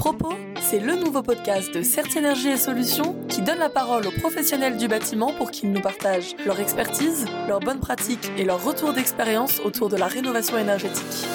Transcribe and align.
Propos, 0.00 0.32
c'est 0.62 0.80
le 0.80 0.96
nouveau 0.96 1.22
podcast 1.22 1.74
de 1.74 1.82
Certes 1.82 2.16
Énergie 2.16 2.48
et 2.48 2.56
Solutions 2.56 3.14
qui 3.28 3.42
donne 3.42 3.58
la 3.58 3.68
parole 3.68 4.06
aux 4.06 4.10
professionnels 4.10 4.78
du 4.78 4.88
bâtiment 4.88 5.30
pour 5.34 5.50
qu'ils 5.50 5.70
nous 5.70 5.82
partagent 5.82 6.34
leur 6.46 6.58
expertise, 6.58 7.26
leurs 7.46 7.60
bonnes 7.60 7.80
pratiques 7.80 8.32
et 8.38 8.44
leur 8.44 8.64
retour 8.64 8.94
d'expérience 8.94 9.60
autour 9.60 9.90
de 9.90 9.98
la 9.98 10.06
rénovation 10.06 10.56
énergétique. 10.56 11.26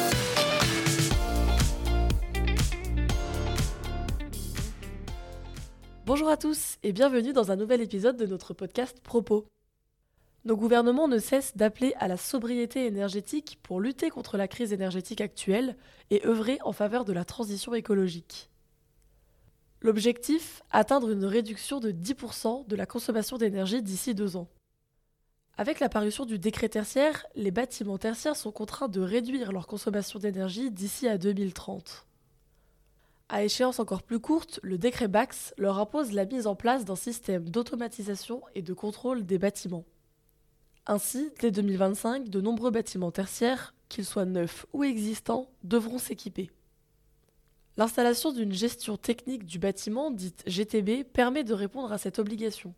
Bonjour 6.07 6.29
à 6.29 6.35
tous 6.35 6.77
et 6.81 6.91
bienvenue 6.91 7.33
dans 7.33 7.51
un 7.51 7.57
nouvel 7.57 7.81
épisode 7.81 8.17
de 8.17 8.25
notre 8.25 8.55
podcast 8.55 8.99
Propos. 9.03 9.45
Nos 10.43 10.57
gouvernements 10.57 11.07
ne 11.07 11.19
cessent 11.19 11.55
d'appeler 11.55 11.93
à 11.99 12.07
la 12.07 12.17
sobriété 12.17 12.87
énergétique 12.87 13.59
pour 13.61 13.79
lutter 13.79 14.09
contre 14.09 14.37
la 14.37 14.47
crise 14.47 14.73
énergétique 14.73 15.21
actuelle 15.21 15.77
et 16.09 16.25
œuvrer 16.25 16.57
en 16.63 16.71
faveur 16.71 17.05
de 17.05 17.13
la 17.13 17.25
transition 17.25 17.75
écologique. 17.75 18.49
L'objectif 19.85 20.63
Atteindre 20.71 21.11
une 21.11 21.25
réduction 21.25 21.79
de 21.79 21.91
10% 21.91 22.65
de 22.65 22.75
la 22.75 22.87
consommation 22.87 23.37
d'énergie 23.37 23.83
d'ici 23.83 24.15
deux 24.15 24.35
ans. 24.35 24.47
Avec 25.57 25.79
l'apparition 25.79 26.25
du 26.25 26.39
décret 26.39 26.69
tertiaire, 26.69 27.23
les 27.35 27.51
bâtiments 27.51 27.99
tertiaires 27.99 28.35
sont 28.35 28.51
contraints 28.51 28.87
de 28.87 28.99
réduire 28.99 29.51
leur 29.51 29.67
consommation 29.67 30.17
d'énergie 30.17 30.71
d'ici 30.71 31.07
à 31.07 31.19
2030. 31.19 32.07
À 33.29 33.43
échéance 33.43 33.79
encore 33.79 34.01
plus 34.01 34.19
courte, 34.19 34.59
le 34.63 34.79
décret 34.79 35.07
BAX 35.07 35.53
leur 35.59 35.77
impose 35.77 36.13
la 36.13 36.25
mise 36.25 36.47
en 36.47 36.55
place 36.55 36.83
d'un 36.83 36.95
système 36.95 37.47
d'automatisation 37.47 38.41
et 38.55 38.63
de 38.63 38.73
contrôle 38.73 39.23
des 39.23 39.37
bâtiments. 39.37 39.85
Ainsi, 40.87 41.29
dès 41.41 41.51
2025, 41.51 42.29
de 42.29 42.41
nombreux 42.41 42.71
bâtiments 42.71 43.11
tertiaires, 43.11 43.75
qu'ils 43.89 44.05
soient 44.05 44.25
neufs 44.25 44.65
ou 44.73 44.83
existants, 44.83 45.47
devront 45.63 45.99
s'équiper. 45.99 46.49
L'installation 47.77 48.31
d'une 48.31 48.53
gestion 48.53 48.95
technique 48.95 49.45
du 49.45 49.59
bâtiment, 49.59 50.09
dite 50.09 50.43
GTB, 50.47 51.03
permet 51.03 51.43
de 51.43 51.53
répondre 51.53 51.91
à 51.91 51.97
cette 51.97 52.19
obligation. 52.19 52.73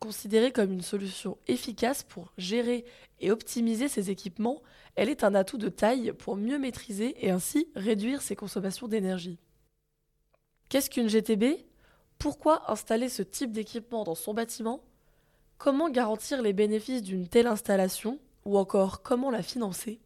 Considérée 0.00 0.52
comme 0.52 0.72
une 0.72 0.82
solution 0.82 1.36
efficace 1.46 2.02
pour 2.02 2.32
gérer 2.38 2.84
et 3.20 3.30
optimiser 3.30 3.88
ces 3.88 4.10
équipements, 4.10 4.62
elle 4.96 5.08
est 5.08 5.24
un 5.24 5.34
atout 5.34 5.58
de 5.58 5.68
taille 5.68 6.12
pour 6.12 6.36
mieux 6.36 6.58
maîtriser 6.58 7.14
et 7.24 7.30
ainsi 7.30 7.68
réduire 7.74 8.22
ses 8.22 8.36
consommations 8.36 8.88
d'énergie. 8.88 9.38
Qu'est-ce 10.68 10.90
qu'une 10.90 11.08
GTB 11.08 11.64
Pourquoi 12.18 12.70
installer 12.70 13.08
ce 13.08 13.22
type 13.22 13.52
d'équipement 13.52 14.04
dans 14.04 14.14
son 14.14 14.34
bâtiment? 14.34 14.82
Comment 15.58 15.90
garantir 15.90 16.42
les 16.42 16.52
bénéfices 16.52 17.02
d'une 17.02 17.28
telle 17.28 17.46
installation? 17.46 18.18
Ou 18.44 18.58
encore 18.58 19.02
comment 19.02 19.30
la 19.30 19.42
financer? 19.42 20.00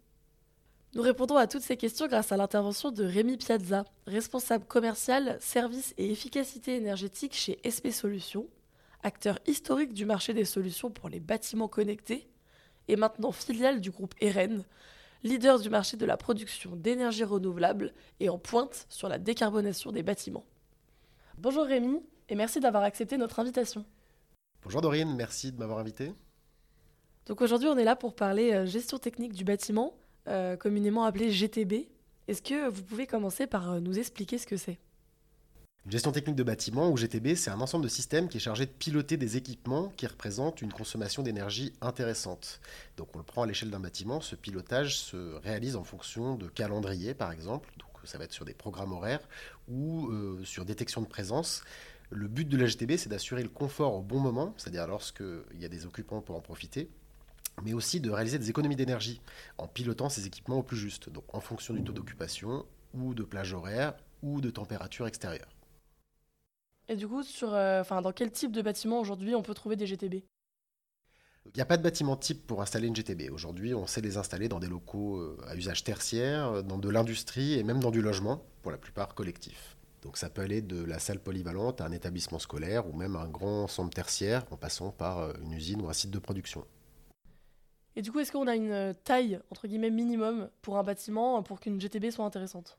Nous 0.94 1.03
répondons 1.03 1.36
à 1.36 1.47
toutes 1.47 1.62
ces 1.62 1.77
questions 1.77 2.06
grâce 2.06 2.33
à 2.33 2.39
l'intervention 2.39 2.91
de 2.91 3.05
Rémi 3.05 3.36
Piazza, 3.36 3.84
responsable 4.06 4.64
commercial, 4.64 5.36
service 5.39 5.92
et 5.98 6.11
efficacité 6.11 6.77
énergétique 6.77 7.34
chez 7.34 7.61
SP 7.61 7.91
Solutions, 7.91 8.47
acteur 9.03 9.39
historique 9.47 9.92
du 9.92 10.06
marché 10.06 10.33
des 10.33 10.47
solutions 10.47 10.91
pour 10.91 11.11
les 11.11 11.20
bâtiments 11.20 11.69
connectés 11.69 12.27
et 12.89 12.97
maintenant 12.97 13.33
filiale 13.33 13.83
du 13.83 13.91
groupe 13.91 14.14
EREN, 14.22 14.64
leader 15.22 15.61
du 15.61 15.69
marché 15.69 15.98
de 15.98 16.06
la 16.06 16.17
production 16.17 16.75
d'énergie 16.75 17.25
renouvelable 17.25 17.92
et 18.19 18.30
en 18.30 18.39
pointe 18.39 18.86
sur 18.89 19.11
la 19.11 19.19
décarbonation 19.19 19.92
des 19.92 20.02
bâtiments. 20.02 20.47
Bonjour 21.36 21.67
Rémi 21.67 22.00
et 22.30 22.34
merci 22.34 22.61
d'avoir 22.61 22.83
accepté 22.83 23.19
notre 23.19 23.41
invitation. 23.41 23.84
Bonjour 24.62 24.80
Dorine, 24.80 25.14
merci 25.14 25.52
de 25.52 25.58
m'avoir 25.58 25.80
invité. 25.80 26.14
Donc 27.27 27.42
aujourd'hui, 27.42 27.69
on 27.69 27.77
est 27.77 27.84
là 27.84 27.95
pour 27.95 28.14
parler 28.14 28.55
euh, 28.55 28.64
gestion 28.64 28.98
technique 28.98 29.34
du 29.34 29.45
bâtiment, 29.45 29.92
euh, 30.29 30.57
communément 30.57 31.05
appelé 31.05 31.31
GTB. 31.31 31.89
Est-ce 32.29 32.43
que 32.43 32.69
vous 32.69 32.83
pouvez 32.83 33.07
commencer 33.07 33.47
par 33.47 33.73
euh, 33.73 33.81
nous 33.81 33.98
expliquer 33.98 34.39
ce 34.39 34.47
que 34.47 34.57
c'est? 34.57 34.79
Une 35.85 35.93
gestion 35.93 36.12
technique 36.12 36.37
de 36.37 36.43
bâtiment, 36.43 36.91
ou 36.91 36.97
GTB, 36.97 37.35
c'est 37.35 37.51
un 37.51 37.61
ensemble 37.61 37.85
de 37.85 37.89
systèmes 37.89 38.29
qui 38.29 38.37
est 38.37 38.41
chargé 38.41 38.67
de 38.67 38.70
piloter 38.70 39.17
des 39.17 39.37
équipements 39.37 39.92
qui 39.97 40.07
représentent 40.07 40.61
une 40.61 40.73
consommation 40.73 41.23
d'énergie 41.23 41.73
intéressante. 41.80 42.61
Donc 42.97 43.08
on 43.14 43.19
le 43.19 43.25
prend 43.25 43.42
à 43.42 43.47
l'échelle 43.47 43.70
d'un 43.70 43.80
bâtiment, 43.80 44.20
ce 44.20 44.36
pilotage 44.36 44.98
se 44.98 45.36
réalise 45.36 45.77
en 45.77 45.85
fonction 45.85 46.35
de 46.35 46.47
calendrier 46.48 47.14
par 47.14 47.33
exemple, 47.33 47.70
donc 47.79 47.89
ça 48.05 48.19
va 48.19 48.25
être 48.25 48.33
sur 48.33 48.45
des 48.45 48.52
programmes 48.52 48.92
horaires 48.92 49.27
ou 49.69 50.11
sur 50.45 50.67
détection 50.67 51.01
de 51.01 51.07
présence. 51.07 51.63
Le 52.11 52.27
but 52.27 52.48
de 52.48 52.57
la 52.57 52.67
GTB, 52.67 52.97
c'est 52.97 53.08
d'assurer 53.08 53.42
le 53.42 53.51
confort 53.51 53.95
au 53.95 54.02
bon 54.02 54.19
moment, 54.19 54.55
c'est-à-dire 54.57 54.86
lorsqu'il 54.86 55.61
y 55.61 55.64
a 55.64 55.69
des 55.69 55.85
occupants 55.85 56.23
pour 56.23 56.36
en 56.36 56.41
profiter, 56.41 56.89
mais 57.63 57.73
aussi 57.73 58.01
de 58.01 58.11
réaliser 58.11 58.39
des 58.39 58.51
économies 58.51 58.77
d'énergie 58.77 59.20
en 59.58 59.67
pilotant 59.67 60.08
ces 60.08 60.27
équipements 60.27 60.58
au 60.58 60.63
plus 60.63 60.77
juste, 60.77 61.11
donc 61.11 61.24
en 61.35 61.41
fonction 61.41 61.74
du 61.74 61.83
taux 61.83 61.92
d'occupation 61.92 62.67
ou 62.95 63.14
de 63.14 63.23
plage 63.23 63.52
horaire 63.52 63.95
ou 64.23 64.41
de 64.41 64.51
température 64.51 65.07
extérieure. 65.07 65.48
Et 66.89 66.96
du 66.96 67.07
coup, 67.07 67.23
sur, 67.23 67.52
euh, 67.52 67.83
dans 67.85 68.13
quel 68.13 68.30
type 68.30 68.52
de 68.52 68.63
bâtiment 68.63 69.01
aujourd'hui 69.01 69.35
on 69.35 69.42
peut 69.42 69.55
trouver 69.55 69.77
des 69.77 69.86
GTB 69.86 70.24
il 71.55 71.57
n'y 71.57 71.63
a 71.63 71.67
pas 71.67 71.79
de 71.79 71.83
bâtiment 71.83 72.14
type 72.14 72.46
pour 72.46 72.61
installer 72.61 72.89
une 72.89 72.95
GTB. 72.95 73.30
Aujourd'hui, 73.33 73.73
on 73.73 73.86
sait 73.86 74.02
les 74.02 74.19
installer 74.19 74.51
dans 74.51 74.58
des 74.58 74.67
locaux 74.67 75.17
euh, 75.17 75.39
à 75.46 75.57
usage 75.57 75.83
tertiaire, 75.83 76.63
dans 76.63 76.77
de 76.77 76.90
l'industrie 76.90 77.55
et 77.55 77.63
même 77.63 77.80
dans 77.80 77.90
du 77.90 78.02
logement, 78.02 78.45
pour 78.61 78.70
la 78.70 78.77
plupart 78.77 79.14
collectif. 79.14 79.79
Donc 80.02 80.17
ça 80.17 80.30
peut 80.30 80.42
aller 80.42 80.63
de 80.63 80.85
la 80.85 80.98
salle 80.98 81.20
polyvalente 81.20 81.80
à 81.80 81.86
un 81.86 81.92
établissement 81.92 82.39
scolaire 82.39 82.86
ou 82.86 82.92
même 82.92 83.17
un 83.17 83.29
grand 83.29 83.67
centre 83.67 83.95
tertiaire 83.95 84.45
en 84.51 84.57
passant 84.57 84.90
par 84.90 85.19
euh, 85.19 85.33
une 85.42 85.52
usine 85.52 85.80
ou 85.80 85.89
un 85.89 85.92
site 85.92 86.11
de 86.11 86.19
production. 86.19 86.64
Et 87.98 88.01
du 88.01 88.13
coup, 88.13 88.20
est-ce 88.20 88.31
qu'on 88.31 88.47
a 88.47 88.55
une 88.55 88.70
euh, 88.70 88.92
taille, 88.92 89.41
entre 89.51 89.67
guillemets, 89.67 89.91
minimum 89.91 90.51
pour 90.63 90.79
un 90.79 90.85
bâtiment 90.85 91.42
pour 91.42 91.59
qu'une 91.59 91.81
GTB 91.81 92.13
soit 92.13 92.25
intéressante? 92.25 92.79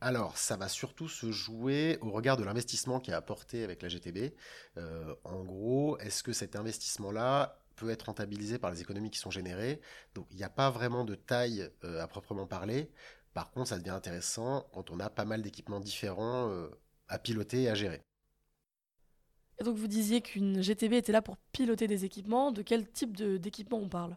Alors, 0.00 0.36
ça 0.36 0.56
va 0.56 0.66
surtout 0.68 1.08
se 1.08 1.30
jouer 1.30 1.98
au 2.02 2.10
regard 2.10 2.36
de 2.36 2.42
l'investissement 2.42 2.98
qui 2.98 3.12
est 3.12 3.14
apporté 3.14 3.62
avec 3.62 3.80
la 3.80 3.88
GTB. 3.88 4.34
Euh, 4.76 5.14
en 5.22 5.44
gros, 5.44 5.98
est-ce 5.98 6.24
que 6.24 6.32
cet 6.32 6.56
investissement-là 6.56 7.60
peut 7.76 7.90
être 7.90 8.06
rentabilisé 8.06 8.58
par 8.58 8.72
les 8.72 8.80
économies 8.80 9.12
qui 9.12 9.20
sont 9.20 9.30
générées? 9.30 9.80
Donc, 10.16 10.26
il 10.32 10.36
n'y 10.36 10.42
a 10.42 10.50
pas 10.50 10.70
vraiment 10.70 11.04
de 11.04 11.14
taille 11.14 11.70
à 11.84 12.08
proprement 12.08 12.48
parler. 12.48 12.90
Par 13.34 13.52
contre, 13.52 13.68
ça 13.68 13.78
devient 13.78 13.90
intéressant 13.90 14.68
quand 14.72 14.90
on 14.90 14.98
a 14.98 15.10
pas 15.10 15.26
mal 15.26 15.42
d'équipements 15.42 15.78
différents 15.78 16.50
euh, 16.50 16.68
à 17.06 17.20
piloter 17.20 17.62
et 17.62 17.68
à 17.68 17.76
gérer. 17.76 18.02
Et 19.60 19.64
donc 19.64 19.76
vous 19.76 19.88
disiez 19.88 20.20
qu'une 20.20 20.62
GTB 20.62 20.94
était 20.94 21.12
là 21.12 21.22
pour 21.22 21.36
piloter 21.52 21.88
des 21.88 22.04
équipements. 22.04 22.52
De 22.52 22.62
quel 22.62 22.88
type 22.90 23.16
d'équipement 23.16 23.78
on 23.78 23.88
parle? 23.88 24.16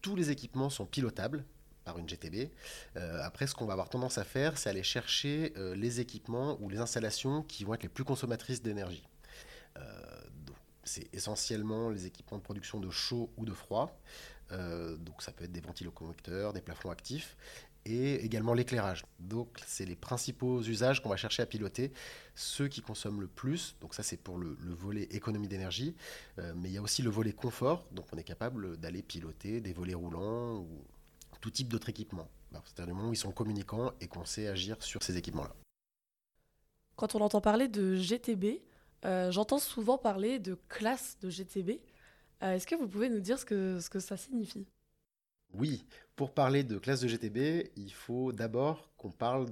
Tous 0.00 0.16
les 0.16 0.30
équipements 0.30 0.70
sont 0.70 0.86
pilotables 0.86 1.44
par 1.84 1.98
une 1.98 2.08
GTB. 2.08 2.50
Euh, 2.96 3.20
après, 3.22 3.46
ce 3.46 3.54
qu'on 3.54 3.66
va 3.66 3.72
avoir 3.72 3.88
tendance 3.88 4.18
à 4.18 4.24
faire, 4.24 4.56
c'est 4.56 4.70
aller 4.70 4.82
chercher 4.82 5.52
euh, 5.56 5.74
les 5.74 6.00
équipements 6.00 6.58
ou 6.60 6.68
les 6.68 6.78
installations 6.78 7.42
qui 7.42 7.64
vont 7.64 7.74
être 7.74 7.82
les 7.82 7.88
plus 7.88 8.04
consommatrices 8.04 8.62
d'énergie. 8.62 9.04
c'est 10.84 11.08
essentiellement 11.12 11.90
les 11.90 12.06
équipements 12.06 12.38
de 12.38 12.42
production 12.42 12.80
de 12.80 12.90
chaud 12.90 13.30
ou 13.36 13.44
de 13.44 13.52
froid. 13.52 14.00
donc 14.50 15.20
ça 15.20 15.32
peut 15.32 15.44
être 15.44 15.52
des 15.52 15.60
ventiloconvecteurs, 15.60 16.54
des 16.54 16.62
plafonds 16.62 16.90
actifs 16.90 17.36
et 17.84 18.24
également 18.24 18.54
l'éclairage. 18.54 19.04
Donc, 19.18 19.60
c'est 19.66 19.84
les 19.84 19.96
principaux 19.96 20.62
usages 20.62 21.02
qu'on 21.02 21.08
va 21.08 21.16
chercher 21.16 21.42
à 21.42 21.46
piloter, 21.46 21.92
ceux 22.34 22.68
qui 22.68 22.82
consomment 22.82 23.20
le 23.20 23.26
plus. 23.26 23.76
Donc, 23.80 23.94
ça, 23.94 24.02
c'est 24.02 24.16
pour 24.16 24.38
le, 24.38 24.56
volet 24.74 25.04
économie 25.10 25.48
d'énergie. 25.48 25.94
Euh, 26.38 26.52
mais 26.56 26.68
il 26.68 26.72
y 26.72 26.78
a 26.78 26.82
aussi 26.82 27.02
le 27.02 27.10
volet 27.10 27.32
confort. 27.32 27.86
Donc, 27.92 28.06
on 28.12 28.18
est 28.18 28.24
capable 28.24 28.76
d'aller 28.76 29.02
piloter 29.02 29.60
des 29.60 29.72
volets 29.72 29.94
roulants 29.94 30.58
ou 30.58 30.68
tout 31.40 31.50
type 31.50 31.68
d'autres 31.68 31.88
équipements. 31.88 32.28
C'est-à-dire 32.52 32.86
du 32.86 32.92
moment 32.92 33.10
où 33.10 33.12
ils 33.12 33.16
sont 33.16 33.32
communicants 33.32 33.92
et 34.00 34.08
qu'on 34.08 34.24
sait 34.24 34.48
agir 34.48 34.82
sur 34.82 35.02
ces 35.02 35.16
équipements-là. 35.16 35.54
Quand 36.96 37.14
on 37.14 37.20
entend 37.20 37.40
parler 37.40 37.68
de 37.68 37.94
GTB, 37.94 38.60
euh, 39.04 39.30
j'entends 39.30 39.58
souvent 39.58 39.98
parler 39.98 40.38
de 40.38 40.58
classe 40.68 41.16
de 41.20 41.30
GTB. 41.30 41.80
Euh, 42.42 42.54
est-ce 42.54 42.66
que 42.66 42.74
vous 42.74 42.88
pouvez 42.88 43.08
nous 43.08 43.20
dire 43.20 43.38
ce 43.38 43.44
que, 43.44 43.78
ce 43.80 43.88
que 43.90 44.00
ça 44.00 44.16
signifie? 44.16 44.66
Oui, 45.54 45.86
pour 46.18 46.34
parler 46.34 46.64
de 46.64 46.78
classe 46.78 47.00
de 47.00 47.06
GTB, 47.06 47.70
il 47.76 47.92
faut 47.92 48.32
d'abord 48.32 48.90
qu'on 48.96 49.12
parle 49.12 49.46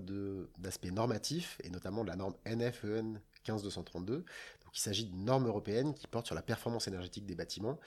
d'aspect 0.58 0.90
normatif, 0.90 1.60
et 1.62 1.70
notamment 1.70 2.02
de 2.02 2.08
la 2.08 2.16
norme 2.16 2.34
NFEN 2.44 3.20
15232. 3.44 4.16
Donc 4.16 4.76
il 4.76 4.80
s'agit 4.80 5.04
d'une 5.04 5.24
norme 5.24 5.46
européenne 5.46 5.94
qui 5.94 6.08
porte 6.08 6.26
sur 6.26 6.34
la 6.34 6.42
performance 6.42 6.88
énergétique 6.88 7.24
des 7.24 7.36
bâtiments 7.36 7.78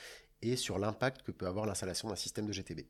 et 0.41 0.55
sur 0.55 0.79
l'impact 0.79 1.23
que 1.23 1.33
peut 1.33 1.45
avoir 1.45 1.65
l'installation 1.65 2.07
d'un 2.07 2.15
système 2.15 2.47
de 2.47 2.53
GTB. 2.53 2.87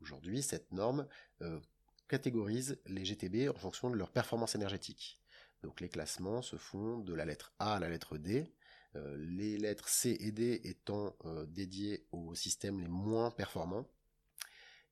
Aujourd'hui, 0.00 0.40
cette 0.40 0.70
norme 0.70 1.08
euh, 1.42 1.58
catégorise 2.06 2.78
les 2.86 3.04
GTB 3.04 3.50
en 3.50 3.58
fonction 3.58 3.90
de 3.90 3.96
leur 3.96 4.12
performance 4.12 4.54
énergétique. 4.54 5.20
Donc 5.64 5.80
les 5.80 5.88
classements 5.88 6.42
se 6.42 6.54
font 6.54 6.98
de 6.98 7.12
la 7.12 7.24
lettre 7.24 7.52
A 7.58 7.74
à 7.74 7.80
la 7.80 7.88
lettre 7.88 8.18
D, 8.18 8.52
euh, 8.94 9.16
les 9.18 9.58
lettres 9.58 9.88
C 9.88 10.16
et 10.20 10.30
D 10.30 10.60
étant 10.62 11.16
euh, 11.24 11.44
dédiées 11.44 12.06
aux 12.12 12.36
systèmes 12.36 12.80
les 12.80 12.86
moins 12.86 13.32
performants, 13.32 13.88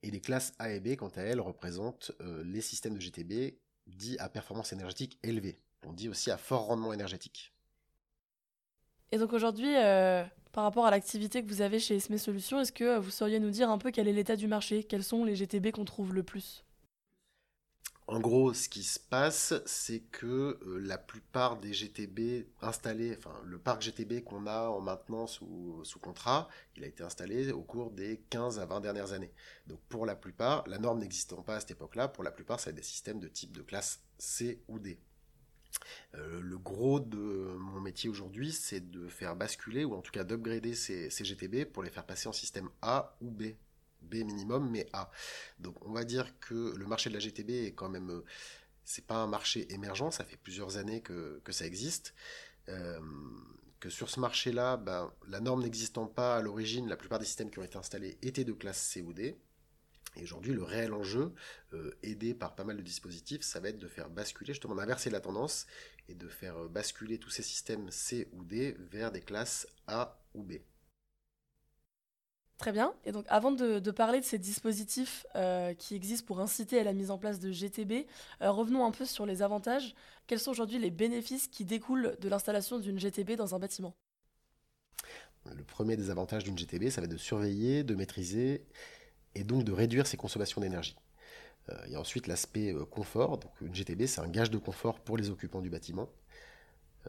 et 0.05 0.11
les 0.11 0.21
classes 0.21 0.53
A 0.59 0.71
et 0.71 0.81
B, 0.81 0.97
quant 0.97 1.09
à 1.17 1.23
elles, 1.23 1.41
représentent 1.41 2.13
euh, 2.21 2.45
les 2.45 2.61
systèmes 2.61 2.95
de 2.95 3.01
GTB 3.01 3.57
dits 3.87 4.17
à 4.19 4.29
performance 4.29 4.73
énergétique 4.73 5.19
élevée. 5.23 5.59
On 5.87 5.93
dit 5.93 6.09
aussi 6.09 6.31
à 6.31 6.37
fort 6.37 6.67
rendement 6.67 6.93
énergétique. 6.93 7.55
Et 9.13 9.19
donc 9.19 9.33
aujourd'hui, 9.33 9.75
euh, 9.77 10.25
par 10.53 10.65
rapport 10.65 10.85
à 10.85 10.91
l'activité 10.91 11.43
que 11.43 11.49
vous 11.49 11.63
avez 11.63 11.79
chez 11.79 11.99
SME 11.99 12.19
Solutions, 12.19 12.61
est-ce 12.61 12.73
que 12.73 12.99
vous 12.99 13.11
sauriez 13.11 13.41
nous 13.41 13.51
dire 13.51 13.71
un 13.71 13.79
peu 13.79 13.91
quel 13.91 14.07
est 14.07 14.13
l'état 14.13 14.37
du 14.37 14.47
marché? 14.47 14.85
Quels 14.85 15.05
sont 15.05 15.25
les 15.25 15.37
GTB 15.37 15.71
qu'on 15.71 15.85
trouve 15.85 16.15
le 16.15 16.23
plus? 16.23 16.64
En 18.07 18.21
gros, 18.21 18.53
ce 18.53 18.69
qui 18.69 18.83
se 18.83 19.01
passe, 19.01 19.55
c'est 19.65 20.01
que 20.01 20.59
euh, 20.67 20.79
la 20.79 20.99
plupart 20.99 21.57
des 21.59 21.73
GTB 21.73 22.47
installés, 22.61 23.17
enfin 23.17 23.35
le 23.47 23.59
parc 23.59 23.81
GTB 23.81 24.23
qu'on 24.23 24.47
a 24.47 24.69
en 24.69 24.83
maintenance 24.83 25.41
ou 25.41 25.83
sous 25.85 25.99
contrat, 26.01 26.49
il 26.77 26.85
a 26.85 26.87
été 26.87 27.03
installé 27.03 27.51
au 27.51 27.63
cours 27.63 27.91
des 27.91 28.21
15 28.29 28.59
à 28.59 28.67
20 28.67 28.83
dernières 28.83 29.13
années. 29.13 29.33
Donc 29.67 29.81
pour 29.89 30.05
la 30.05 30.17
plupart, 30.17 30.69
la 30.69 30.79
norme 30.79 30.99
n'existant 30.99 31.43
pas 31.43 31.57
à 31.57 31.61
cette 31.61 31.71
époque-là, 31.71 32.09
pour 32.09 32.25
la 32.25 32.31
plupart, 32.31 32.61
ça 32.61 32.71
être 32.71 32.77
des 32.77 32.83
systèmes 32.83 33.21
de 33.21 33.29
type 33.29 33.53
de 33.53 33.63
classe 33.63 34.03
C 34.19 34.63
ou 34.69 34.79
D. 34.79 34.99
Euh, 36.15 36.41
le 36.43 36.59
gros 36.59 37.01
de 37.01 37.17
mon 37.17 37.81
métier 37.81 38.11
aujourd'hui, 38.11 38.53
c'est 38.53 38.91
de 38.91 39.09
faire 39.09 39.35
basculer, 39.35 39.85
ou 39.87 39.95
en 39.95 40.03
tout 40.03 40.13
cas 40.13 40.25
d'upgrader 40.25 40.75
ces 40.75 41.09
GTB 41.11 41.65
pour 41.65 41.83
les 41.83 41.91
faire 41.91 42.05
passer 42.05 42.29
en 42.29 42.33
système 42.33 42.69
A 42.83 43.17
ou 43.23 43.31
B. 43.31 43.55
B 44.05 44.25
minimum, 44.25 44.71
mais 44.71 44.87
A. 44.93 45.11
Donc 45.59 45.77
on 45.87 45.93
va 45.93 46.05
dire 46.05 46.39
que 46.41 46.75
le 46.77 46.87
marché 46.87 47.11
de 47.11 47.15
la 47.15 47.21
GTB 47.21 47.51
est 47.51 47.73
quand 47.73 47.89
même, 47.89 48.11
euh, 48.11 48.25
c'est 48.85 49.07
pas 49.07 49.17
un 49.17 49.27
marché 49.27 49.73
émergent, 49.73 50.11
ça 50.11 50.25
fait 50.25 50.37
plusieurs 50.37 50.77
années 50.77 51.01
que, 51.01 51.41
ça 51.51 51.67
existe. 51.67 52.15
Euh, 52.69 53.01
que 53.81 53.91
sur 53.91 54.09
ce 54.09 54.19
marché-là, 54.19 54.79
ben, 54.79 55.13
la 55.29 55.41
norme 55.41 55.63
n'existant 55.63 56.07
pas 56.07 56.37
à 56.37 56.41
l'origine, 56.41 56.89
la 56.89 56.97
plupart 56.97 57.19
des 57.19 57.27
systèmes 57.27 57.51
qui 57.51 57.59
ont 57.59 57.65
été 57.65 57.77
installés 57.77 58.17
étaient 58.23 58.45
de 58.45 58.53
classe 58.53 58.81
C 58.81 59.03
ou 59.03 59.13
D. 59.13 59.37
Et 60.17 60.23
aujourd'hui, 60.23 60.55
le 60.55 60.63
réel 60.63 60.93
enjeu, 60.95 61.33
euh, 61.73 61.91
aidé 62.03 62.35
par 62.35 62.55
pas 62.55 62.65
mal 62.65 62.77
de 62.77 62.83
dispositifs, 62.83 63.43
ça 63.43 63.61
va 63.61 63.71
être 63.71 63.79
de 63.79 63.89
faire 63.89 64.09
basculer, 64.09 64.53
justement 64.53 64.75
d'inverser 64.75 65.11
la 65.11 65.21
tendance 65.21 65.67
et 66.09 66.15
de 66.15 66.29
faire 66.29 66.69
basculer 66.69 67.19
tous 67.19 67.31
ces 67.31 67.43
systèmes 67.43 67.91
C 67.91 68.29
ou 68.33 68.45
D 68.45 68.77
vers 68.79 69.11
des 69.11 69.21
classes 69.21 69.67
A 69.87 70.19
ou 70.35 70.43
B. 70.43 70.55
Très 72.59 72.71
bien. 72.71 72.95
Et 73.05 73.13
donc, 73.13 73.25
avant 73.29 73.51
de, 73.51 73.91
parler 73.91 74.21
de 74.21 74.25
ces 74.25 74.39
dispositifs 74.39 75.27
euh, 75.35 75.75
qui 75.75 75.97
existent 75.97 76.27
pour 76.27 76.41
inciter 76.41 76.79
à 76.79 76.85
la 76.85 76.93
mise 76.93 77.11
en 77.11 77.19
place 77.19 77.41
de 77.41 77.51
GTB, 77.51 78.07
euh, 78.43 78.51
revenons 78.51 78.85
un 78.85 78.93
peu 78.93 79.05
sur 79.05 79.27
les 79.27 79.43
avantages. 79.43 79.95
Quels 80.27 80.39
sont 80.39 80.53
aujourd'hui 80.53 80.79
les 80.79 80.91
bénéfices 80.91 81.49
qui 81.49 81.65
découlent 81.65 82.17
de 82.21 82.29
l'installation 82.29 82.79
d'une 82.79 82.99
GTB 82.99 83.33
dans 83.33 83.55
un 83.55 83.59
bâtiment? 83.59 83.95
Le 85.55 85.65
premier 85.65 85.97
des 85.97 86.11
avantages 86.11 86.45
d'une 86.45 86.57
GTB, 86.57 86.89
ça 86.89 87.01
va 87.01 87.07
être 87.07 87.13
de 87.13 87.19
surveiller, 87.19 87.83
de 87.83 87.95
maîtriser 87.95 88.65
et 89.35 89.45
donc 89.45 89.65
de 89.65 89.73
réduire 89.73 90.07
ses 90.07 90.17
consommations 90.17 90.61
d'énergie. 90.61 90.97
Euh, 91.71 91.75
il 91.87 91.93
y 91.93 91.97
a 91.97 92.01
ensuite 92.01 92.29
l'aspect 92.29 92.75
confort. 92.91 93.39
Donc, 93.39 93.51
une 93.61 93.75
GTB, 93.75 94.07
c'est 94.07 94.21
un 94.21 94.29
gage 94.29 94.51
de 94.51 94.59
confort 94.59 95.01
pour 95.01 95.17
les 95.17 95.29
occupants 95.29 95.61
du 95.61 95.71
bâtiment. 95.71 96.09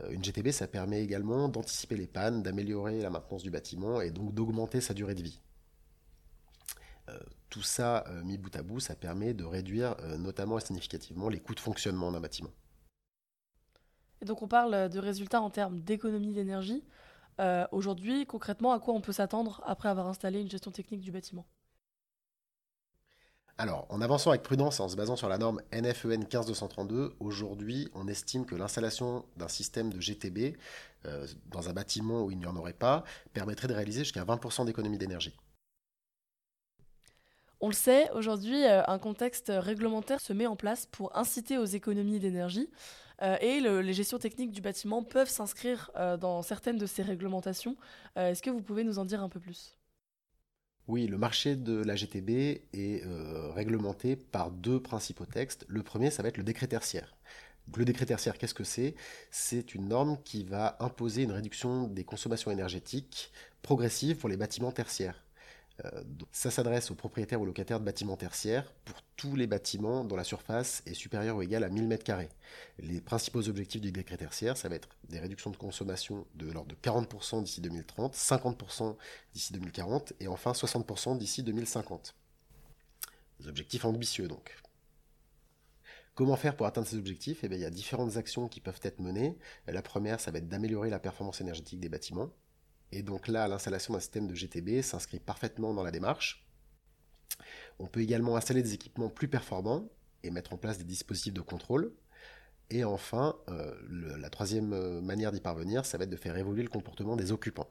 Une 0.10 0.24
GTB, 0.24 0.52
ça 0.52 0.68
permet 0.68 1.02
également 1.02 1.48
d'anticiper 1.48 1.96
les 1.96 2.08
pannes, 2.08 2.44
d'améliorer 2.44 3.02
la 3.02 3.10
maintenance 3.10 3.44
du 3.44 3.50
bâtiment 3.50 4.02
et 4.02 4.12
donc 4.12 4.34
d'augmenter 4.34 4.82
sa 4.82 4.94
durée 4.94 5.16
de 5.16 5.24
vie. 5.24 5.40
Euh, 7.10 7.20
tout 7.50 7.62
ça 7.62 8.04
euh, 8.08 8.24
mis 8.24 8.38
bout 8.38 8.56
à 8.56 8.64
bout, 8.64 8.80
ça 8.80 8.96
permet 8.96 9.34
de 9.34 9.44
réduire 9.44 9.96
euh, 10.02 10.18
notamment 10.18 10.58
et 10.58 10.62
significativement 10.62 11.30
les 11.30 11.40
coûts 11.40 11.54
de 11.54 11.60
fonctionnement 11.60 12.12
d'un 12.12 12.20
bâtiment. 12.20 12.50
Et 14.22 14.26
donc 14.26 14.42
on 14.42 14.48
parle 14.48 14.90
de 14.90 15.00
résultats 15.00 15.42
en 15.42 15.50
termes 15.50 15.80
d'économie 15.82 16.34
d'énergie. 16.34 16.84
Aujourd'hui, 17.74 18.26
concrètement, 18.26 18.72
à 18.72 18.80
quoi 18.80 18.94
on 18.94 19.02
peut 19.02 19.12
s'attendre 19.12 19.62
après 19.66 19.90
avoir 19.90 20.08
installé 20.08 20.40
une 20.40 20.50
gestion 20.50 20.72
technique 20.72 21.02
du 21.02 21.12
bâtiment? 21.12 21.46
Alors, 23.58 23.86
en 23.90 24.02
avançant 24.02 24.32
avec 24.32 24.44
prudence 24.44 24.80
et 24.80 24.84
en 24.84 24.90
se 24.90 24.98
basant 24.98 25.16
sur 25.16 25.30
la 25.30 25.38
norme 25.38 25.62
NFEN 25.72 26.26
15232, 26.26 27.16
aujourd'hui, 27.22 27.90
on 27.94 28.08
estime 28.08 28.46
que 28.46 28.54
l'installation 28.54 29.26
d'un 29.38 29.48
système 29.48 29.94
de 29.94 30.02
GTB 30.02 30.58
dans 31.52 31.70
un 31.70 31.74
bâtiment 31.74 32.24
où 32.24 32.32
il 32.32 32.38
n'y 32.38 32.48
en 32.48 32.56
aurait 32.58 32.74
pas 32.74 33.06
permettrait 33.32 33.70
de 33.70 33.74
réaliser 33.74 34.04
jusqu'à 34.04 34.26
20% 34.26 34.66
d'économie 34.66 34.98
d'énergie. 34.98 35.34
On 37.62 37.70
le 37.70 37.74
sait, 37.74 38.12
aujourd'hui, 38.12 38.64
euh, 38.64 38.84
un 38.88 39.00
contexte 39.00 39.52
réglementaire 39.54 40.20
se 40.20 40.34
met 40.34 40.46
en 40.46 40.56
place 40.56 40.86
pour 40.86 41.18
inciter 41.18 41.58
aux 41.58 41.66
économies 41.66 42.20
d'énergie 42.20 42.70
euh, 43.22 43.38
et 43.40 43.62
les 43.62 43.94
gestions 43.94 44.20
techniques 44.20 44.52
du 44.52 44.62
bâtiment 44.62 45.04
peuvent 45.04 45.30
s'inscrire 45.30 45.90
euh, 45.96 46.18
dans 46.18 46.42
certaines 46.42 46.78
de 46.78 46.86
ces 46.86 47.02
réglementations. 47.02 47.78
Est-ce 48.18 48.44
que 48.44 48.50
vous 48.50 48.62
pouvez 48.62 48.84
nous 48.84 49.00
en 49.00 49.06
dire 49.06 49.24
un 49.24 49.30
peu 49.30 49.40
plus? 49.40 49.76
Oui, 50.88 51.08
le 51.08 51.18
marché 51.18 51.56
de 51.56 51.84
la 51.84 51.96
GTB 51.96 52.30
est 52.74 53.04
réglementé 53.56 54.16
par 54.16 54.52
deux 54.52 54.80
principaux 54.80 55.26
textes. 55.26 55.66
Le 55.68 55.82
premier, 55.82 56.12
ça 56.12 56.22
va 56.22 56.30
être 56.30 56.38
le 56.38 56.44
décret 56.44 56.68
tertiaire. 56.68 57.16
le 57.76 57.86
décret 57.86 58.06
tertiaire, 58.06 58.38
qu'est-ce 58.38 58.54
que 58.54 58.64
c'est? 58.64 58.96
C'est 59.32 59.74
une 59.74 59.88
norme 59.88 60.18
qui 60.24 60.44
va 60.44 60.78
imposer 60.80 61.24
une 61.24 61.32
réduction 61.32 61.88
des 61.88 62.04
consommations 62.04 62.52
énergétiques 62.52 63.32
progressive 63.64 64.18
pour 64.18 64.30
les 64.30 64.38
bâtiments 64.38 64.72
tertiaires. 64.72 65.25
Euh, 65.84 66.04
ça 66.32 66.52
s'adresse 66.52 66.90
aux 66.90 66.96
propriétaires 66.96 67.42
ou 67.42 67.46
locataires 67.46 67.82
de 67.82 67.86
bâtiments 67.86 68.16
tertiaires 68.16 68.72
pour 68.86 69.02
tous 69.18 69.36
les 69.36 69.46
bâtiments 69.46 70.06
dont 70.06 70.16
la 70.16 70.24
surface 70.24 70.82
est 70.86 70.94
supérieure 70.94 71.36
ou 71.36 71.42
égale 71.42 71.66
à 71.66 71.70
1000 71.70 71.90
m2. 71.90 72.28
Les 72.80 73.02
principaux 73.02 73.50
objectifs 73.50 73.82
du 73.82 73.92
décret 73.92 74.16
tertiaire, 74.16 74.56
ça 74.56 74.70
va 74.70 74.76
être 74.76 74.88
des 75.10 75.20
réductions 75.20 75.50
de 75.50 75.58
consommation 75.58 76.26
de 76.36 76.50
l'ordre 76.50 76.70
de 76.70 76.76
40% 76.76 77.44
d'ici 77.44 77.60
2030, 77.60 78.16
50% 78.16 78.96
d'ici 79.34 79.52
2040 79.54 80.14
et 80.22 80.28
enfin 80.28 80.54
60% 80.54 81.18
d'ici 81.18 81.44
2050. 81.44 82.16
Des 83.42 83.48
objectifs 83.50 83.84
ambitieux 83.84 84.30
donc. 84.30 84.56
Comment 86.14 86.38
faire 86.38 86.56
pour 86.56 86.66
atteindre 86.66 86.88
ces 86.88 86.96
objectifs? 86.98 87.44
Eh 87.44 87.50
bien, 87.50 87.58
Il 87.58 87.62
y 87.62 87.66
a 87.66 87.70
différentes 87.70 88.16
actions 88.16 88.48
qui 88.48 88.62
peuvent 88.62 88.80
être 88.84 89.00
menées. 89.02 89.38
La 89.68 89.82
première, 89.82 90.22
ça 90.22 90.32
va 90.32 90.38
être 90.38 90.48
d'améliorer 90.48 90.90
la 90.90 91.00
performance 91.00 91.42
énergétique 91.42 91.82
des 91.82 91.90
bâtiments. 91.90 92.30
Et 92.96 93.04
donc 93.04 93.28
là, 93.28 93.50
l'installation 93.50 93.94
d'un 93.94 94.00
système 94.00 94.26
de 94.26 94.34
GTB 94.34 94.82
s'inscrit 94.82 95.20
parfaitement 95.20 95.74
dans 95.74 95.84
la 95.84 95.92
démarche. 95.92 96.48
On 97.78 97.88
peut 97.88 98.00
également 98.00 98.38
installer 98.38 98.64
des 98.64 98.74
équipements 98.74 99.10
plus 99.10 99.28
performants 99.28 99.90
et 100.24 100.32
mettre 100.32 100.54
en 100.54 100.58
place 100.58 100.78
des 100.78 100.86
dispositifs 100.86 101.34
de 101.34 101.42
contrôle. 101.42 101.92
Et 102.70 102.86
enfin, 102.86 103.36
euh, 103.50 103.76
la 104.18 104.30
troisième 104.30 104.72
euh, 104.72 105.02
manière 105.02 105.34
d'y 105.34 105.42
parvenir, 105.42 105.86
ça 105.86 105.98
va 105.98 106.06
être 106.06 106.10
de 106.10 106.16
faire 106.16 106.38
évoluer 106.38 106.64
le 106.64 106.70
comportement 106.70 107.18
des 107.18 107.34
occupants. 107.34 107.70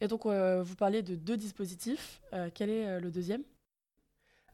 Et 0.00 0.08
donc, 0.08 0.26
euh, 0.26 0.64
vous 0.64 0.74
parliez 0.74 1.04
de 1.04 1.14
deux 1.14 1.36
dispositifs. 1.36 2.20
quel 2.52 2.68
est 2.68 2.98
le 2.98 3.12
deuxième? 3.12 3.44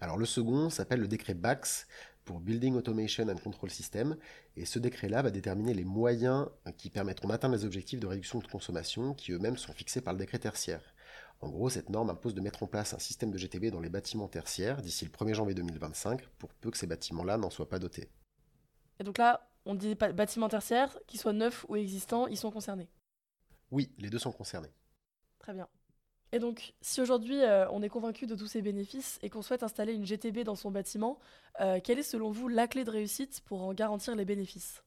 Alors, 0.00 0.18
le 0.18 0.26
second 0.26 0.68
s'appelle 0.68 1.00
le 1.00 1.08
décret 1.08 1.32
BAX 1.32 1.86
pour 2.30 2.38
Building 2.38 2.76
Automation 2.76 3.28
and 3.28 3.38
Control 3.38 3.70
System, 3.70 4.16
et 4.56 4.64
ce 4.64 4.78
décret-là 4.78 5.22
va 5.22 5.32
déterminer 5.32 5.74
les 5.74 5.82
moyens 5.82 6.46
qui 6.76 6.88
permettront 6.88 7.26
d'atteindre 7.26 7.56
les 7.56 7.64
objectifs 7.64 7.98
de 7.98 8.06
réduction 8.06 8.38
de 8.38 8.46
consommation 8.46 9.14
qui 9.14 9.32
eux-mêmes 9.32 9.56
sont 9.56 9.72
fixés 9.72 10.00
par 10.00 10.12
le 10.12 10.20
décret 10.20 10.38
tertiaire. 10.38 10.94
En 11.40 11.48
gros, 11.48 11.70
cette 11.70 11.88
norme 11.88 12.08
impose 12.08 12.36
de 12.36 12.40
mettre 12.40 12.62
en 12.62 12.68
place 12.68 12.94
un 12.94 13.00
système 13.00 13.32
de 13.32 13.36
GTB 13.36 13.72
dans 13.72 13.80
les 13.80 13.88
bâtiments 13.88 14.28
tertiaires 14.28 14.80
d'ici 14.80 15.04
le 15.04 15.10
1er 15.10 15.34
janvier 15.34 15.56
2025, 15.56 16.24
pour 16.38 16.54
peu 16.54 16.70
que 16.70 16.78
ces 16.78 16.86
bâtiments-là 16.86 17.36
n'en 17.36 17.50
soient 17.50 17.68
pas 17.68 17.80
dotés. 17.80 18.08
Et 19.00 19.02
donc 19.02 19.18
là, 19.18 19.50
on 19.64 19.74
dit 19.74 19.96
bâtiments 19.96 20.48
tertiaires, 20.48 20.96
qu'ils 21.08 21.18
soient 21.18 21.32
neufs 21.32 21.66
ou 21.68 21.74
existants, 21.74 22.28
ils 22.28 22.38
sont 22.38 22.52
concernés 22.52 22.88
Oui, 23.72 23.90
les 23.98 24.08
deux 24.08 24.20
sont 24.20 24.30
concernés. 24.30 24.72
Très 25.40 25.52
bien. 25.52 25.66
Et 26.32 26.38
donc, 26.38 26.74
si 26.80 27.00
aujourd'hui 27.00 27.42
euh, 27.42 27.68
on 27.70 27.82
est 27.82 27.88
convaincu 27.88 28.26
de 28.26 28.36
tous 28.36 28.46
ces 28.46 28.62
bénéfices 28.62 29.18
et 29.22 29.30
qu'on 29.30 29.42
souhaite 29.42 29.64
installer 29.64 29.94
une 29.94 30.04
GTB 30.04 30.40
dans 30.44 30.54
son 30.54 30.70
bâtiment, 30.70 31.18
euh, 31.60 31.80
quelle 31.82 31.98
est 31.98 32.04
selon 32.04 32.30
vous 32.30 32.46
la 32.46 32.68
clé 32.68 32.84
de 32.84 32.90
réussite 32.90 33.40
pour 33.44 33.62
en 33.62 33.74
garantir 33.74 34.14
les 34.14 34.24
bénéfices? 34.24 34.84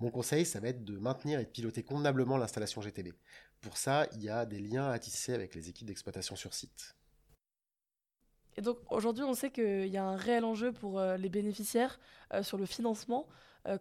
Mon 0.00 0.10
conseil, 0.10 0.46
ça 0.46 0.60
va 0.60 0.68
être 0.68 0.84
de 0.84 0.98
maintenir 0.98 1.40
et 1.40 1.44
de 1.44 1.50
piloter 1.50 1.82
convenablement 1.82 2.38
l'installation 2.38 2.80
GTB. 2.80 3.08
Pour 3.60 3.76
ça, 3.76 4.06
il 4.12 4.22
y 4.22 4.30
a 4.30 4.46
des 4.46 4.60
liens 4.60 4.90
à 4.90 4.98
tisser 4.98 5.34
avec 5.34 5.54
les 5.54 5.68
équipes 5.68 5.88
d'exploitation 5.88 6.36
sur 6.36 6.54
site. 6.54 6.96
Et 8.56 8.62
donc 8.62 8.78
aujourd'hui, 8.90 9.24
on 9.24 9.34
sait 9.34 9.50
qu'il 9.50 9.88
y 9.88 9.98
a 9.98 10.04
un 10.04 10.16
réel 10.16 10.44
enjeu 10.44 10.72
pour 10.72 10.98
euh, 10.98 11.18
les 11.18 11.28
bénéficiaires 11.28 12.00
sur 12.42 12.56
le 12.56 12.64
financement. 12.66 13.28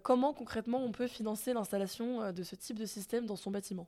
comment 0.04 0.34
concrètement 0.34 0.84
on 0.84 0.92
peut 0.92 1.08
financer 1.08 1.54
l'installation 1.54 2.32
de 2.32 2.44
ce 2.44 2.56
type 2.56 2.78
de 2.78 2.86
système 2.86 3.26
dans 3.26 3.38
son 3.38 3.50
bâtiment? 3.50 3.88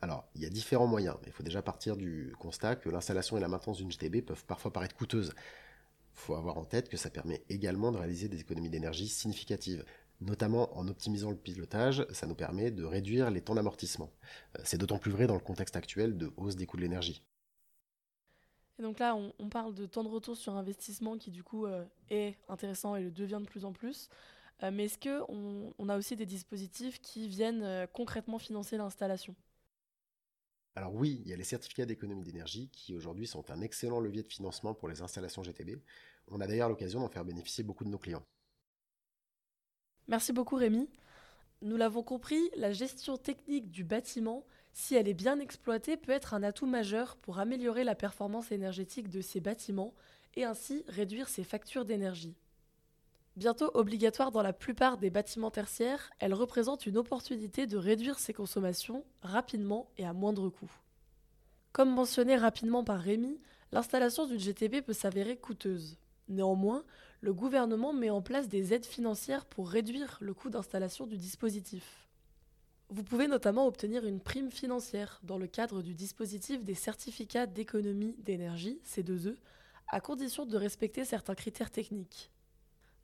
Alors, 0.00 0.28
il 0.34 0.42
y 0.42 0.46
a 0.46 0.50
différents 0.50 0.86
moyens. 0.86 1.16
Il 1.26 1.32
faut 1.32 1.42
déjà 1.42 1.60
partir 1.60 1.96
du 1.96 2.32
constat 2.38 2.76
que 2.76 2.88
l'installation 2.88 3.36
et 3.36 3.40
la 3.40 3.48
maintenance 3.48 3.78
d'une 3.78 3.90
GTB 3.90 4.24
peuvent 4.24 4.44
parfois 4.44 4.72
paraître 4.72 4.94
coûteuses. 4.94 5.32
Il 5.34 6.20
faut 6.20 6.34
avoir 6.34 6.56
en 6.56 6.64
tête 6.64 6.88
que 6.88 6.96
ça 6.96 7.10
permet 7.10 7.42
également 7.48 7.90
de 7.90 7.98
réaliser 7.98 8.28
des 8.28 8.40
économies 8.40 8.70
d'énergie 8.70 9.08
significatives. 9.08 9.84
Notamment 10.20 10.76
en 10.76 10.88
optimisant 10.88 11.30
le 11.30 11.36
pilotage, 11.36 12.06
ça 12.10 12.26
nous 12.26 12.34
permet 12.34 12.70
de 12.70 12.84
réduire 12.84 13.30
les 13.30 13.40
temps 13.40 13.54
d'amortissement. 13.54 14.10
Euh, 14.56 14.62
c'est 14.64 14.78
d'autant 14.78 14.98
plus 14.98 15.12
vrai 15.12 15.26
dans 15.26 15.34
le 15.34 15.40
contexte 15.40 15.76
actuel 15.76 16.16
de 16.16 16.32
hausse 16.36 16.56
des 16.56 16.66
coûts 16.66 16.76
de 16.76 16.82
l'énergie. 16.82 17.22
Et 18.78 18.82
donc 18.82 19.00
là, 19.00 19.16
on, 19.16 19.48
parle 19.48 19.74
de 19.74 19.86
temps 19.86 20.04
de 20.04 20.08
retour 20.08 20.36
sur 20.36 20.54
investissement 20.54 21.18
qui 21.18 21.32
du 21.32 21.42
coup 21.42 21.66
euh, 21.66 21.84
est 22.10 22.36
intéressant 22.48 22.94
et 22.94 23.02
le 23.02 23.10
devient 23.10 23.40
de 23.40 23.48
plus 23.48 23.64
en 23.64 23.72
plus. 23.72 24.08
Euh, 24.62 24.70
mais 24.72 24.84
est-ce 24.84 24.98
qu'on 24.98 25.74
on 25.76 25.88
a 25.88 25.98
aussi 25.98 26.14
des 26.14 26.26
dispositifs 26.26 27.00
qui 27.00 27.28
viennent 27.28 27.88
concrètement 27.92 28.38
financer 28.38 28.76
l'installation? 28.76 29.34
Alors 30.78 30.94
oui, 30.94 31.20
il 31.24 31.28
y 31.28 31.32
a 31.32 31.36
les 31.36 31.42
certificats 31.42 31.86
d'économie 31.86 32.22
d'énergie 32.22 32.68
qui 32.68 32.94
aujourd'hui 32.94 33.26
sont 33.26 33.50
un 33.50 33.62
excellent 33.62 33.98
levier 33.98 34.22
de 34.22 34.28
financement 34.28 34.74
pour 34.74 34.88
les 34.88 35.02
installations 35.02 35.42
GTB. 35.42 35.80
On 36.28 36.40
a 36.40 36.46
d'ailleurs 36.46 36.68
l'occasion 36.68 37.00
d'en 37.00 37.08
faire 37.08 37.24
bénéficier 37.24 37.64
beaucoup 37.64 37.82
de 37.82 37.88
nos 37.88 37.98
clients. 37.98 38.22
Merci 40.06 40.32
beaucoup 40.32 40.54
Rémi. 40.54 40.88
Nous 41.62 41.76
l'avons 41.76 42.04
compris, 42.04 42.48
la 42.54 42.70
gestion 42.70 43.16
technique 43.16 43.72
du 43.72 43.82
bâtiment, 43.82 44.46
si 44.72 44.94
elle 44.94 45.08
est 45.08 45.14
bien 45.14 45.40
exploitée, 45.40 45.96
peut 45.96 46.12
être 46.12 46.32
un 46.32 46.44
atout 46.44 46.66
majeur 46.66 47.16
pour 47.16 47.40
améliorer 47.40 47.82
la 47.82 47.96
performance 47.96 48.52
énergétique 48.52 49.08
de 49.08 49.20
ces 49.20 49.40
bâtiments 49.40 49.92
et 50.36 50.44
ainsi 50.44 50.84
réduire 50.86 51.28
ses 51.28 51.42
factures 51.42 51.86
d'énergie. 51.86 52.36
Bientôt 53.38 53.70
obligatoire 53.74 54.32
dans 54.32 54.42
la 54.42 54.52
plupart 54.52 54.98
des 54.98 55.10
bâtiments 55.10 55.52
tertiaires, 55.52 56.10
elle 56.18 56.34
représente 56.34 56.86
une 56.86 56.98
opportunité 56.98 57.68
de 57.68 57.76
réduire 57.76 58.18
ses 58.18 58.32
consommations 58.32 59.04
rapidement 59.22 59.92
et 59.96 60.04
à 60.04 60.12
moindre 60.12 60.48
coût. 60.48 60.72
Comme 61.70 61.94
mentionné 61.94 62.34
rapidement 62.34 62.82
par 62.82 62.98
Rémi, 62.98 63.38
l'installation 63.70 64.26
d'une 64.26 64.40
GTB 64.40 64.82
peut 64.84 64.92
s'avérer 64.92 65.36
coûteuse. 65.36 65.98
Néanmoins, 66.26 66.82
le 67.20 67.32
gouvernement 67.32 67.92
met 67.92 68.10
en 68.10 68.22
place 68.22 68.48
des 68.48 68.74
aides 68.74 68.84
financières 68.84 69.46
pour 69.46 69.70
réduire 69.70 70.18
le 70.20 70.34
coût 70.34 70.50
d'installation 70.50 71.06
du 71.06 71.16
dispositif. 71.16 72.08
Vous 72.88 73.04
pouvez 73.04 73.28
notamment 73.28 73.68
obtenir 73.68 74.04
une 74.04 74.18
prime 74.18 74.50
financière 74.50 75.20
dans 75.22 75.38
le 75.38 75.46
cadre 75.46 75.80
du 75.80 75.94
dispositif 75.94 76.64
des 76.64 76.74
certificats 76.74 77.46
d'économie 77.46 78.16
d'énergie, 78.18 78.80
C2E, 78.84 79.36
à 79.86 80.00
condition 80.00 80.44
de 80.44 80.56
respecter 80.56 81.04
certains 81.04 81.36
critères 81.36 81.70
techniques. 81.70 82.32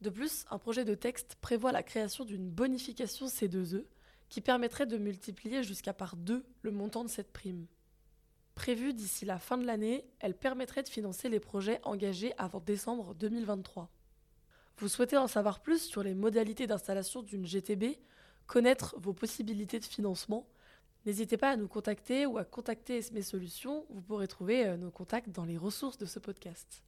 De 0.04 0.10
plus, 0.10 0.44
un 0.50 0.58
projet 0.58 0.84
de 0.84 0.94
texte 0.94 1.36
prévoit 1.40 1.72
la 1.72 1.82
création 1.82 2.26
d'une 2.26 2.50
bonification 2.50 3.24
C2E 3.24 3.86
qui 4.28 4.42
permettrait 4.42 4.84
de 4.84 4.98
multiplier 4.98 5.62
jusqu'à 5.62 5.94
par 5.94 6.16
deux 6.16 6.44
le 6.60 6.72
montant 6.72 7.04
de 7.04 7.08
cette 7.08 7.32
prime. 7.32 7.66
Prévue 8.54 8.92
d'ici 8.92 9.24
la 9.24 9.38
fin 9.38 9.56
de 9.56 9.64
l'année, 9.64 10.04
elle 10.20 10.36
permettrait 10.36 10.82
de 10.82 10.90
financer 10.90 11.30
les 11.30 11.40
projets 11.40 11.80
engagés 11.84 12.34
avant 12.36 12.60
décembre 12.60 13.14
2023. 13.14 13.88
Vous 14.76 14.88
souhaitez 14.88 15.16
en 15.16 15.26
savoir 15.26 15.62
plus 15.62 15.80
sur 15.80 16.02
les 16.02 16.12
modalités 16.12 16.66
d'installation 16.66 17.22
d'une 17.22 17.46
GTB 17.46 17.96
connaître 18.46 18.94
vos 18.98 19.14
possibilités 19.14 19.80
de 19.80 19.86
financement, 19.86 20.46
n'hésitez 21.06 21.38
pas 21.38 21.48
à 21.48 21.56
nous 21.56 21.66
contacter 21.66 22.26
ou 22.26 22.36
à 22.36 22.44
contacter 22.44 22.98
Esme 22.98 23.22
Solutions. 23.22 23.86
Vous 23.88 24.02
pourrez 24.02 24.28
trouver 24.28 24.66
euh, 24.66 24.76
nos 24.76 24.90
contacts 24.90 25.30
dans 25.30 25.46
les 25.46 25.56
ressources 25.56 25.96
de 25.96 26.04
ce 26.04 26.18
podcast. 26.18 26.84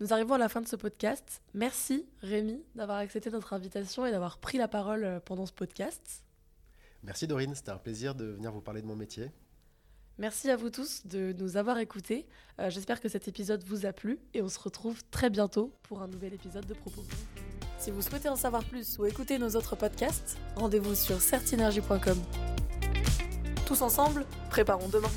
Nous 0.00 0.14
arrivons 0.14 0.34
à 0.34 0.38
la 0.38 0.48
fin 0.48 0.62
de 0.62 0.66
ce 0.66 0.76
podcast. 0.76 1.42
Merci 1.52 2.06
Rémi 2.22 2.64
d'avoir 2.74 2.98
accepté 2.98 3.30
notre 3.30 3.52
invitation 3.52 4.06
et 4.06 4.10
d'avoir 4.10 4.38
pris 4.38 4.56
la 4.56 4.66
parole 4.66 5.04
euh, 5.04 5.20
pendant 5.20 5.44
ce 5.44 5.52
podcast. 5.52 6.24
Merci 7.02 7.26
Dorine, 7.26 7.54
c'était 7.54 7.70
un 7.70 7.76
plaisir 7.76 8.14
de 8.14 8.24
venir 8.24 8.50
vous 8.50 8.62
parler 8.62 8.80
de 8.80 8.86
mon 8.86 8.96
métier. 8.96 9.30
Merci 10.16 10.50
à 10.50 10.56
vous 10.56 10.70
tous 10.70 11.06
de 11.06 11.34
nous 11.38 11.58
avoir 11.58 11.78
écoutés. 11.78 12.26
Euh, 12.58 12.70
j'espère 12.70 13.00
que 13.00 13.10
cet 13.10 13.28
épisode 13.28 13.62
vous 13.64 13.84
a 13.84 13.92
plu 13.92 14.18
et 14.32 14.40
on 14.40 14.48
se 14.48 14.58
retrouve 14.58 15.02
très 15.10 15.28
bientôt 15.28 15.74
pour 15.82 16.00
un 16.00 16.08
nouvel 16.08 16.32
épisode 16.32 16.64
de 16.64 16.74
Propos. 16.74 17.04
Si 17.78 17.90
vous 17.90 18.00
souhaitez 18.00 18.30
en 18.30 18.36
savoir 18.36 18.64
plus 18.64 18.98
ou 18.98 19.04
écouter 19.04 19.38
nos 19.38 19.50
autres 19.50 19.76
podcasts, 19.76 20.38
rendez-vous 20.56 20.94
sur 20.94 21.20
certinergie.com. 21.20 22.18
Tous 23.66 23.82
ensemble, 23.82 24.24
préparons 24.48 24.88
demain. 24.88 25.10